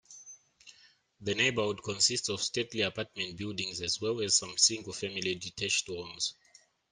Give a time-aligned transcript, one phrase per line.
[1.21, 6.33] The neighborhood consists of stately apartment buildings as well as some single-family detached homes.